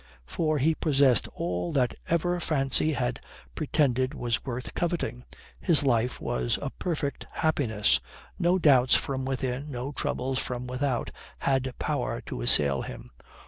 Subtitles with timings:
[0.25, 3.19] For he possessed all that ever fancy had
[3.53, 5.25] pretended was worth coveting:
[5.59, 7.99] his life was a perfect happiness.
[8.39, 13.11] No doubts from within, no troubles from without, had power to assail him.